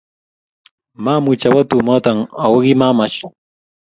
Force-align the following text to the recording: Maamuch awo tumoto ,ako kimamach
Maamuch 1.03 1.43
awo 1.49 1.61
tumoto 1.69 2.13
,ako 2.43 2.57
kimamach 2.65 3.15